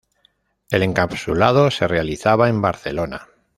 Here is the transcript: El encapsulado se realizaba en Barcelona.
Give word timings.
El 0.71 0.81
encapsulado 0.81 1.69
se 1.69 1.87
realizaba 1.87 2.49
en 2.49 2.59
Barcelona. 2.59 3.27